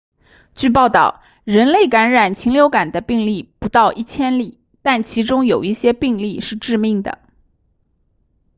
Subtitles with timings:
[0.55, 7.19] 据报道人类感染禽流感的病例不到一千例但其中有一些病例是致命的